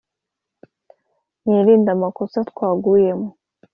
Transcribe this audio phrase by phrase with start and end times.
[1.43, 3.29] mwirinde amakosa twaguyemo